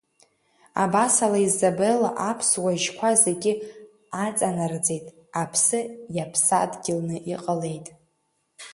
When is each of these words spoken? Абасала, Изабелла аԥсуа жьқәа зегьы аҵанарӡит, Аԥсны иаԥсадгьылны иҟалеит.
Абасала, 0.83 1.39
Изабелла 1.45 2.09
аԥсуа 2.29 2.73
жьқәа 2.81 3.09
зегьы 3.23 3.53
аҵанарӡит, 4.25 5.05
Аԥсны 5.41 5.81
иаԥсадгьылны 6.15 7.17
иҟалеит. 7.33 7.87